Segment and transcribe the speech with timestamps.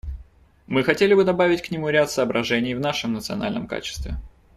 [0.65, 4.17] Мы хотели бы добавить к нему ряд соображений в нашем национальном качестве.